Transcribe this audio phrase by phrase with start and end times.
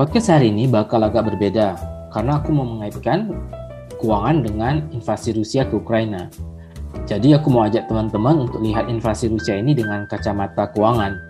[0.00, 1.76] Podcast hari ini bakal agak berbeda
[2.08, 3.36] karena aku mau mengaitkan
[4.00, 6.32] keuangan dengan invasi Rusia ke Ukraina.
[7.04, 11.20] Jadi aku mau ajak teman-teman untuk lihat invasi Rusia ini dengan kacamata keuangan.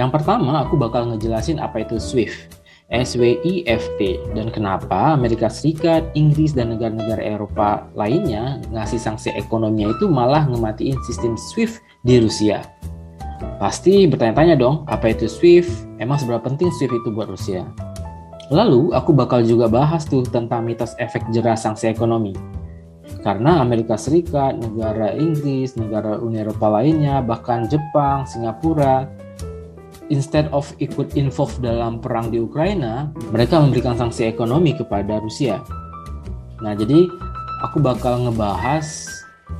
[0.00, 2.56] Yang pertama, aku bakal ngejelasin apa itu SWIFT.
[2.88, 4.00] SWIFT
[4.32, 10.96] dan kenapa Amerika Serikat, Inggris, dan negara-negara Eropa lainnya ngasih sanksi ekonominya itu malah ngematiin
[11.04, 12.64] sistem SWIFT di Rusia.
[13.60, 16.00] Pasti bertanya-tanya dong, apa itu SWIFT?
[16.00, 17.68] Emang seberapa penting SWIFT itu buat Rusia?
[18.46, 22.30] Lalu aku bakal juga bahas tuh tentang mitos efek jerah sanksi ekonomi.
[23.26, 29.10] Karena Amerika Serikat, negara Inggris, negara Uni Eropa lainnya, bahkan Jepang, Singapura,
[30.14, 35.58] instead of ikut involved dalam perang di Ukraina, mereka memberikan sanksi ekonomi kepada Rusia.
[36.62, 37.10] Nah, jadi
[37.66, 38.86] aku bakal ngebahas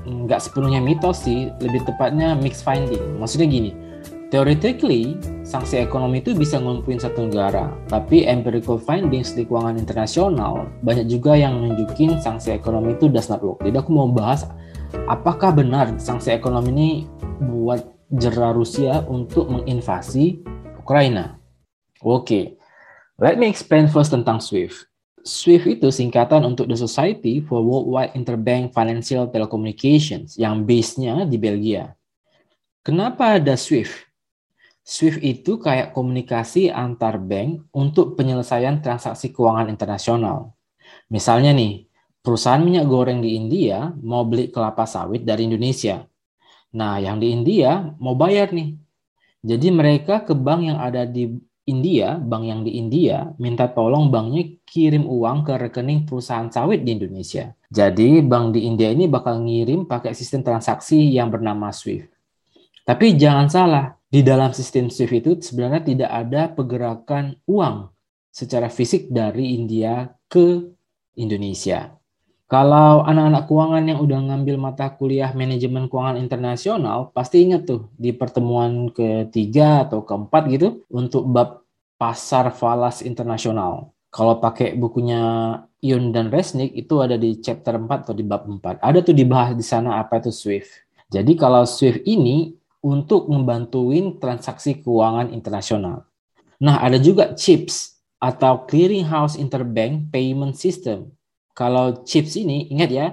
[0.06, 3.18] nggak sepenuhnya mitos sih, lebih tepatnya mixed finding.
[3.18, 3.70] Maksudnya gini,
[4.26, 5.14] Theoretically,
[5.46, 11.38] sanksi ekonomi itu bisa ngumpuin satu negara, tapi empirical findings di keuangan internasional banyak juga
[11.38, 13.62] yang nunjukin sanksi ekonomi itu does not work.
[13.62, 14.50] Jadi aku mau bahas
[15.06, 16.90] apakah benar sanksi ekonomi ini
[17.38, 17.86] buat
[18.18, 20.42] jerah Rusia untuk menginvasi
[20.74, 21.38] Ukraina.
[22.02, 22.44] Oke, okay.
[23.22, 24.90] let me explain first tentang SWIFT.
[25.22, 31.94] SWIFT itu singkatan untuk The Society for Worldwide Interbank Financial Telecommunications yang base-nya di Belgia.
[32.82, 34.06] Kenapa ada SWIFT?
[34.86, 40.54] SWIFT itu kayak komunikasi antar bank untuk penyelesaian transaksi keuangan internasional.
[41.10, 41.90] Misalnya nih,
[42.22, 46.06] perusahaan minyak goreng di India mau beli kelapa sawit dari Indonesia.
[46.78, 48.78] Nah, yang di India mau bayar nih.
[49.42, 51.34] Jadi mereka ke bank yang ada di
[51.66, 56.94] India, bank yang di India, minta tolong banknya kirim uang ke rekening perusahaan sawit di
[56.94, 57.50] Indonesia.
[57.66, 62.06] Jadi bank di India ini bakal ngirim pakai sistem transaksi yang bernama SWIFT.
[62.86, 67.90] Tapi jangan salah, di dalam sistem SWIFT itu sebenarnya tidak ada pergerakan uang
[68.30, 70.62] secara fisik dari India ke
[71.18, 71.96] Indonesia.
[72.46, 78.14] Kalau anak-anak keuangan yang udah ngambil mata kuliah manajemen keuangan internasional, pasti ingat tuh di
[78.14, 81.66] pertemuan ketiga atau keempat gitu untuk bab
[81.98, 83.90] pasar falas internasional.
[84.14, 85.20] Kalau pakai bukunya
[85.82, 88.78] Ion dan Resnick itu ada di chapter 4 atau di bab 4.
[88.78, 90.86] Ada tuh dibahas di sana apa itu SWIFT.
[91.10, 96.06] Jadi kalau SWIFT ini untuk membantuin transaksi keuangan internasional.
[96.60, 101.12] Nah, ada juga CHIPS atau Clearing House Interbank Payment System.
[101.52, 103.06] Kalau CHIPS ini, ingat ya,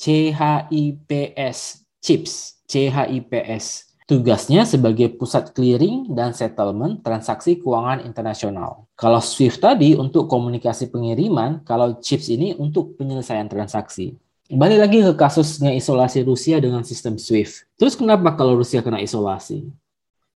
[0.00, 1.64] CHIPS,
[2.00, 2.32] CHIPS,
[2.68, 3.64] CHIPS.
[4.08, 8.88] Tugasnya sebagai pusat clearing dan settlement transaksi keuangan internasional.
[8.96, 14.16] Kalau SWIFT tadi untuk komunikasi pengiriman, kalau CHIPS ini untuk penyelesaian transaksi.
[14.48, 17.68] Balik lagi ke kasusnya isolasi Rusia dengan sistem SWIFT.
[17.76, 19.68] Terus kenapa kalau Rusia kena isolasi?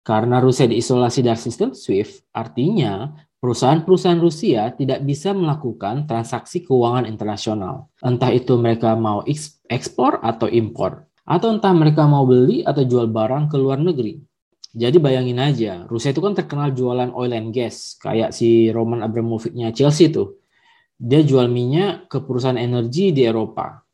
[0.02, 7.86] Karena Rusia diisolasi dari sistem SWIFT, artinya perusahaan-perusahaan Rusia tidak bisa melakukan transaksi keuangan internasional.
[8.02, 9.22] Entah itu mereka mau
[9.70, 11.06] ekspor atau impor.
[11.22, 14.18] Atau entah mereka mau beli atau jual barang ke luar negeri.
[14.74, 19.70] Jadi bayangin aja, Rusia itu kan terkenal jualan oil and gas, kayak si Roman Abramovich-nya
[19.70, 20.42] Chelsea tuh.
[20.98, 23.86] Dia jual minyak ke perusahaan energi di Eropa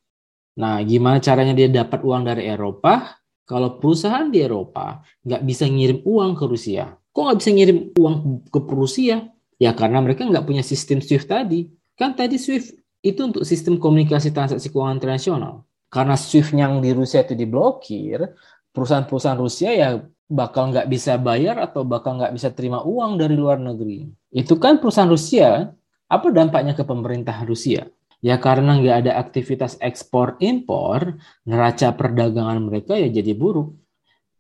[0.56, 3.21] Nah, gimana caranya dia dapat uang dari Eropa?
[3.47, 8.17] Kalau perusahaan di Eropa nggak bisa ngirim uang ke Rusia, kok nggak bisa ngirim uang
[8.50, 9.17] ke Rusia?
[9.56, 11.71] Ya karena mereka nggak punya sistem SWIFT tadi.
[11.94, 12.75] Kan tadi SWIFT
[13.06, 15.62] itu untuk sistem komunikasi transaksi keuangan internasional.
[15.87, 18.19] Karena SWIFT yang di Rusia itu diblokir,
[18.75, 19.88] perusahaan-perusahaan Rusia ya
[20.27, 24.11] bakal nggak bisa bayar atau bakal nggak bisa terima uang dari luar negeri.
[24.34, 25.71] Itu kan perusahaan Rusia,
[26.11, 27.87] apa dampaknya ke pemerintah Rusia?
[28.25, 33.77] Ya karena nggak ada aktivitas ekspor impor, neraca perdagangan mereka ya jadi buruk.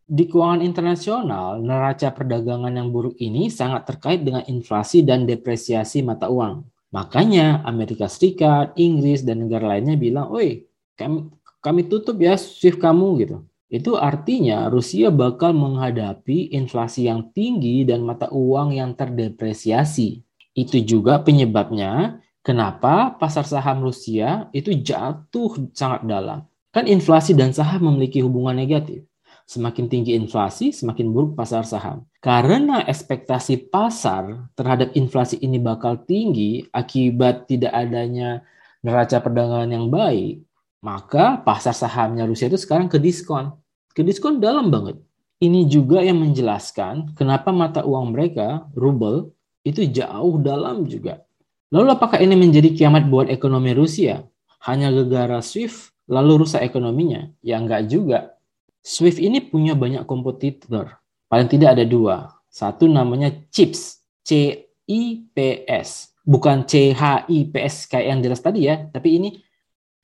[0.06, 6.30] Di keuangan internasional, neraca perdagangan yang buruk ini sangat terkait dengan inflasi dan depresiasi mata
[6.30, 6.62] uang.
[6.94, 11.26] Makanya Amerika Serikat, Inggris, dan negara lainnya bilang, oi kami,
[11.58, 13.36] kami tutup ya shift kamu gitu.
[13.66, 20.22] Itu artinya Rusia bakal menghadapi inflasi yang tinggi dan mata uang yang terdepresiasi.
[20.54, 26.46] Itu juga penyebabnya Kenapa pasar saham Rusia itu jatuh sangat dalam?
[26.70, 29.02] Kan inflasi dan saham memiliki hubungan negatif.
[29.50, 32.06] Semakin tinggi inflasi, semakin buruk pasar saham.
[32.22, 38.46] Karena ekspektasi pasar terhadap inflasi ini bakal tinggi akibat tidak adanya
[38.78, 40.46] neraca perdagangan yang baik,
[40.86, 43.58] maka pasar sahamnya Rusia itu sekarang ke diskon.
[43.90, 45.02] Ke diskon dalam banget.
[45.42, 49.34] Ini juga yang menjelaskan kenapa mata uang mereka, rubel,
[49.66, 51.25] itu jauh dalam juga.
[51.74, 54.22] Lalu apakah ini menjadi kiamat buat ekonomi Rusia?
[54.62, 57.26] Hanya gegara SWIFT lalu rusak ekonominya?
[57.42, 58.38] Ya enggak juga.
[58.86, 60.94] SWIFT ini punya banyak kompetitor.
[61.26, 62.38] Paling tidak ada dua.
[62.46, 66.14] Satu namanya CHIPS, CIPS.
[66.22, 69.30] Bukan CHIPS kayak yang jelas tadi ya, tapi ini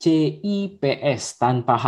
[0.03, 1.87] CIPS tanpa H.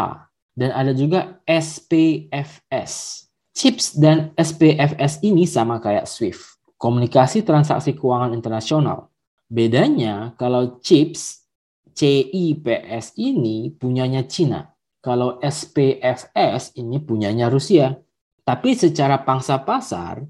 [0.54, 3.26] Dan ada juga SPFS.
[3.54, 9.13] CHIPS dan SPFS ini sama kayak SWIFT, komunikasi transaksi keuangan internasional.
[9.54, 11.46] Bedanya kalau CHIPS,
[11.94, 14.74] CIPS ini punyanya Cina.
[14.98, 17.94] Kalau SPFS ini punyanya Rusia.
[18.42, 20.26] Tapi secara pangsa pasar,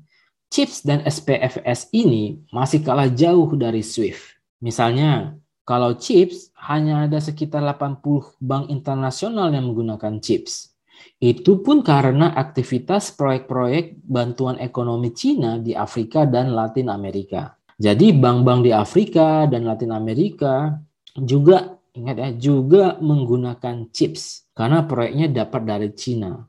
[0.52, 4.60] CHIPS dan SPFS ini masih kalah jauh dari SWIFT.
[4.60, 8.04] Misalnya, kalau CHIPS hanya ada sekitar 80
[8.44, 10.76] bank internasional yang menggunakan CHIPS.
[11.16, 17.56] Itu pun karena aktivitas proyek-proyek bantuan ekonomi Cina di Afrika dan Latin Amerika.
[17.78, 20.78] Jadi bank-bank di Afrika dan Latin Amerika
[21.14, 26.42] juga ingat ya juga menggunakan CHIPS karena proyeknya dapat dari Cina.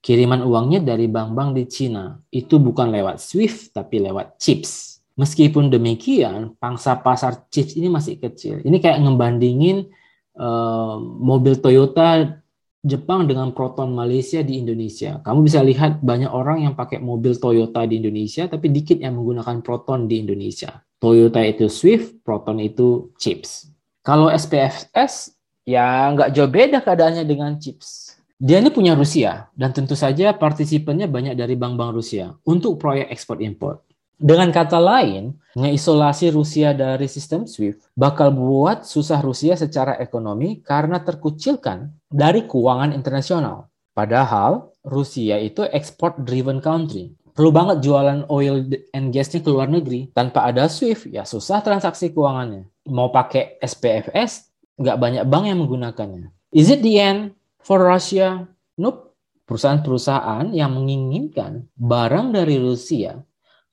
[0.00, 2.16] Kiriman uangnya dari bank-bank di Cina.
[2.32, 5.00] Itu bukan lewat SWIFT, tapi lewat CHIPS.
[5.20, 8.64] Meskipun demikian, pangsa pasar CHIPS ini masih kecil.
[8.64, 9.92] Ini kayak ngebandingin
[10.40, 12.40] uh, mobil Toyota
[12.80, 15.20] Jepang dengan Proton Malaysia di Indonesia.
[15.20, 19.60] Kamu bisa lihat banyak orang yang pakai mobil Toyota di Indonesia, tapi dikit yang menggunakan
[19.60, 20.80] Proton di Indonesia.
[20.96, 23.68] Toyota itu Swift, Proton itu Chips.
[24.00, 25.36] Kalau SPFS,
[25.68, 28.16] ya nggak jauh beda keadaannya dengan Chips.
[28.40, 33.44] Dia ini punya Rusia dan tentu saja partisipannya banyak dari bank-bank Rusia untuk proyek ekspor
[33.44, 33.84] impor.
[34.20, 41.00] Dengan kata lain, ngeisolasi Rusia dari sistem SWIFT bakal buat susah Rusia secara ekonomi karena
[41.00, 43.72] terkucilkan dari keuangan internasional.
[43.96, 47.16] Padahal Rusia itu export driven country.
[47.32, 50.12] Perlu banget jualan oil and gasnya ke luar negeri.
[50.12, 52.68] Tanpa ada SWIFT, ya susah transaksi keuangannya.
[52.92, 56.28] Mau pakai SPFS, nggak banyak bank yang menggunakannya.
[56.52, 57.32] Is it the end?
[57.64, 58.44] For Russia,
[58.76, 59.16] nope.
[59.48, 63.18] Perusahaan-perusahaan yang menginginkan barang dari Rusia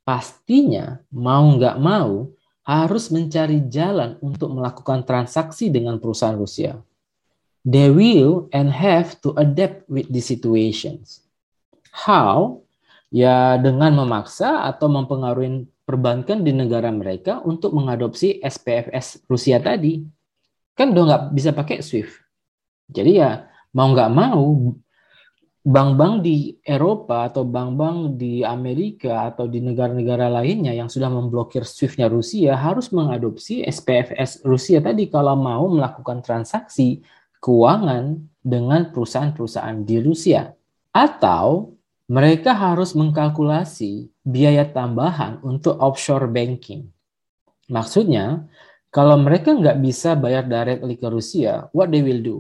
[0.08, 2.32] pastinya mau nggak mau
[2.64, 6.80] harus mencari jalan untuk melakukan transaksi dengan perusahaan Rusia.
[7.68, 11.28] They will and have to adapt with the situations.
[11.92, 12.64] How?
[13.12, 20.04] Ya dengan memaksa atau mempengaruhi perbankan di negara mereka untuk mengadopsi SPFS Rusia tadi.
[20.72, 22.16] Kan udah nggak bisa pakai SWIFT.
[22.92, 24.72] Jadi ya mau nggak mau
[25.68, 32.08] bank-bank di Eropa atau bank-bank di Amerika atau di negara-negara lainnya yang sudah memblokir SWIFT-nya
[32.08, 37.04] Rusia harus mengadopsi SPFS Rusia tadi kalau mau melakukan transaksi
[37.44, 40.56] keuangan dengan perusahaan-perusahaan di Rusia.
[40.96, 41.76] Atau
[42.08, 46.88] mereka harus mengkalkulasi biaya tambahan untuk offshore banking.
[47.68, 48.48] Maksudnya,
[48.88, 52.38] kalau mereka nggak bisa bayar directly ke Rusia, what they will do?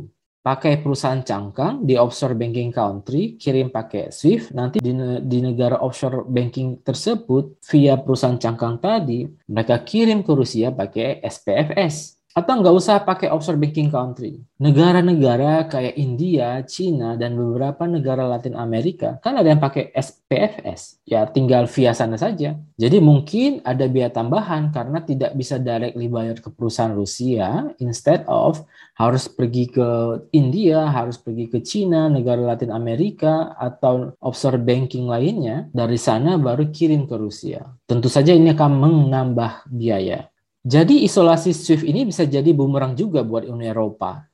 [0.47, 4.95] Pakai perusahaan cangkang di offshore banking country, kirim pakai SWIFT, nanti di,
[5.27, 12.16] di negara offshore banking tersebut via perusahaan cangkang tadi, mereka kirim ke Rusia pakai SPFS.
[12.37, 14.37] Atau nggak usah pakai offshore banking country.
[14.61, 21.01] Negara-negara kayak India, China, dan beberapa negara Latin Amerika, kan ada yang pakai SPFS.
[21.09, 22.53] Ya tinggal via sana saja.
[22.77, 28.61] Jadi mungkin ada biaya tambahan karena tidak bisa directly bayar ke perusahaan Rusia, instead of
[29.01, 29.89] harus pergi ke
[30.29, 36.69] India, harus pergi ke China, negara Latin Amerika, atau offshore banking lainnya, dari sana baru
[36.69, 37.65] kirim ke Rusia.
[37.89, 40.29] Tentu saja ini akan menambah biaya.
[40.65, 44.25] Jadi isolasi SWIFT ini bisa jadi bumerang juga buat Uni Eropa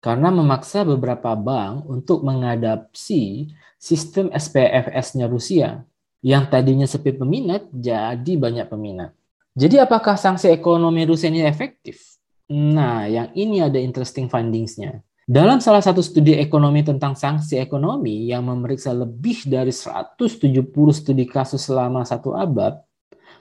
[0.00, 5.84] karena memaksa beberapa bank untuk mengadapsi sistem SPFS-nya Rusia
[6.20, 9.12] yang tadinya sepi peminat jadi banyak peminat.
[9.56, 12.20] Jadi apakah sanksi ekonomi Rusia ini efektif?
[12.50, 15.00] Nah, yang ini ada interesting findings-nya.
[15.30, 21.62] Dalam salah satu studi ekonomi tentang sanksi ekonomi yang memeriksa lebih dari 170 studi kasus
[21.70, 22.82] selama satu abad,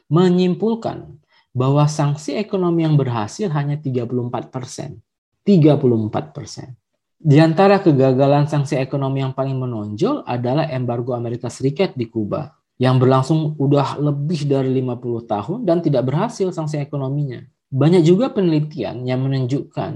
[0.06, 1.19] menyimpulkan
[1.54, 5.02] bahwa sanksi ekonomi yang berhasil hanya 34 persen.
[5.44, 6.78] 34 persen.
[7.20, 12.96] Di antara kegagalan sanksi ekonomi yang paling menonjol adalah embargo Amerika Serikat di Kuba yang
[12.96, 17.44] berlangsung udah lebih dari 50 tahun dan tidak berhasil sanksi ekonominya.
[17.70, 19.92] Banyak juga penelitian yang menunjukkan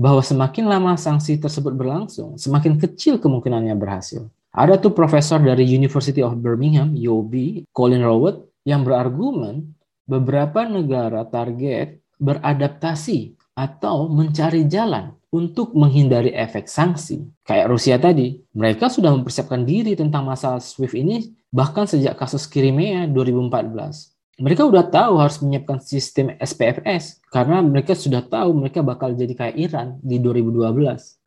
[0.00, 4.26] bahwa semakin lama sanksi tersebut berlangsung, semakin kecil kemungkinannya berhasil.
[4.50, 12.02] Ada tuh profesor dari University of Birmingham, UOB, Colin Rowett, yang berargumen beberapa negara target
[12.22, 17.24] beradaptasi atau mencari jalan untuk menghindari efek sanksi.
[17.42, 21.16] Kayak Rusia tadi, mereka sudah mempersiapkan diri tentang masalah SWIFT ini
[21.48, 24.12] bahkan sejak kasus Crimea 2014.
[24.40, 29.56] Mereka sudah tahu harus menyiapkan sistem SPFS karena mereka sudah tahu mereka bakal jadi kayak
[29.56, 30.72] Iran di 2012.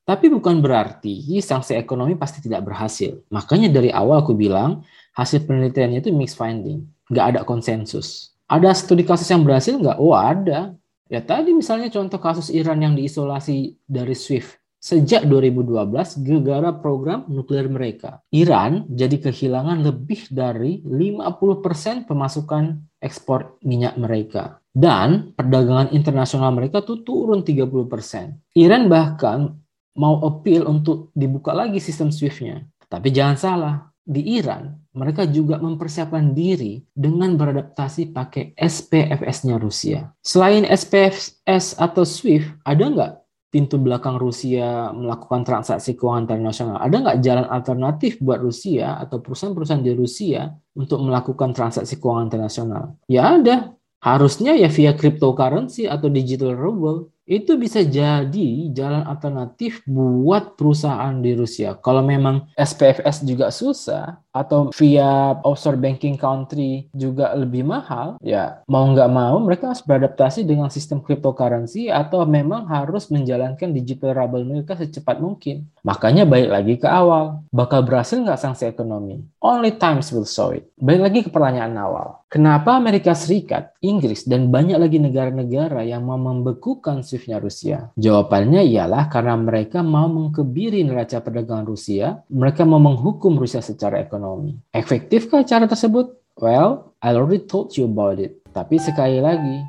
[0.06, 3.26] Tapi bukan berarti sanksi ekonomi pasti tidak berhasil.
[3.34, 4.86] Makanya dari awal aku bilang
[5.18, 8.35] hasil penelitiannya itu mixed finding, nggak ada konsensus.
[8.46, 9.98] Ada studi kasus yang berhasil nggak?
[9.98, 10.78] Oh ada.
[11.10, 17.66] Ya tadi misalnya contoh kasus Iran yang diisolasi dari SWIFT sejak 2012 gara-gara program nuklir
[17.66, 18.22] mereka.
[18.30, 24.62] Iran jadi kehilangan lebih dari 50% pemasukan ekspor minyak mereka.
[24.70, 28.62] Dan perdagangan internasional mereka tuh turun 30%.
[28.62, 29.58] Iran bahkan
[29.98, 32.62] mau appeal untuk dibuka lagi sistem SWIFT-nya.
[32.86, 33.76] Tapi jangan salah,
[34.06, 40.10] di Iran mereka juga mempersiapkan diri dengan beradaptasi pakai SPFS-nya Rusia.
[40.24, 43.12] Selain SPFS atau SWIFT, ada nggak
[43.56, 46.76] pintu belakang Rusia melakukan transaksi keuangan internasional?
[46.80, 53.00] Ada nggak jalan alternatif buat Rusia atau perusahaan-perusahaan di Rusia untuk melakukan transaksi keuangan internasional?
[53.08, 53.76] Ya ada.
[54.04, 61.34] Harusnya ya via cryptocurrency atau digital ruble itu bisa jadi jalan alternatif buat perusahaan di
[61.34, 61.74] Rusia.
[61.82, 68.84] Kalau memang SPFS juga susah atau via offshore banking country juga lebih mahal, ya mau
[68.92, 74.76] nggak mau mereka harus beradaptasi dengan sistem cryptocurrency atau memang harus menjalankan digital ruble mereka
[74.76, 75.72] secepat mungkin.
[75.88, 79.24] Makanya balik lagi ke awal, bakal berhasil nggak sanksi ekonomi?
[79.40, 80.68] Only times will show it.
[80.76, 82.26] Balik lagi ke pertanyaan awal.
[82.36, 87.78] Kenapa Amerika Serikat, Inggris, dan banyak lagi negara-negara yang mau membekukan SWIFT-nya Rusia?
[87.96, 94.25] Jawabannya ialah karena mereka mau mengkebiri neraca perdagangan Rusia, mereka mau menghukum Rusia secara ekonomi.
[94.74, 96.18] Efektifkah cara tersebut?
[96.36, 98.42] Well, I already told you about it.
[98.52, 99.64] Tapi sekali lagi,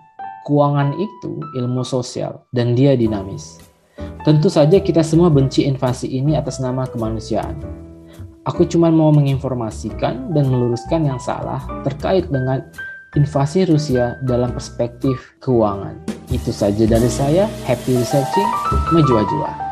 [0.48, 3.60] keuangan itu ilmu sosial dan dia dinamis.
[4.26, 7.58] Tentu saja kita semua benci invasi ini atas nama kemanusiaan.
[8.46, 12.62] Aku cuma mau menginformasikan dan meluruskan yang salah terkait dengan
[13.18, 15.98] invasi Rusia dalam perspektif keuangan.
[16.30, 17.50] Itu saja dari saya.
[17.66, 18.46] Happy researching.
[18.94, 19.65] Menjua-jua.